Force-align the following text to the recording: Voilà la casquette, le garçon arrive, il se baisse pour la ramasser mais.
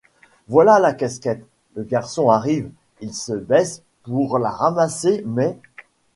Voilà 0.47 0.79
la 0.79 0.93
casquette, 0.95 1.45
le 1.75 1.83
garçon 1.83 2.31
arrive, 2.31 2.71
il 3.01 3.13
se 3.13 3.33
baisse 3.33 3.83
pour 4.01 4.39
la 4.39 4.49
ramasser 4.49 5.21
mais. 5.27 5.59